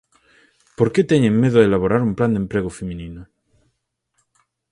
¿Por 0.77 0.87
que 0.93 1.01
teñen 1.11 1.39
medo 1.41 1.57
a 1.59 1.67
elaborar 1.69 2.01
un 2.07 2.13
plan 2.17 2.31
de 2.33 2.41
emprego 2.43 2.71
feminino? 2.79 3.21